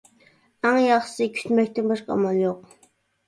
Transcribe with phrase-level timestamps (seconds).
[0.69, 2.65] ئەڭ ياخشىسى كۈتمەكتىن باشقا ئامال يوق.